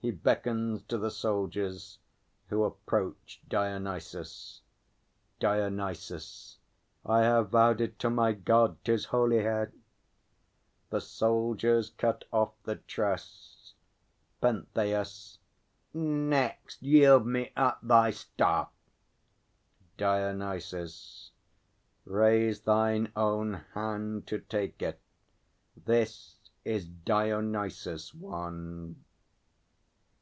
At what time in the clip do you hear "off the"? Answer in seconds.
12.34-12.76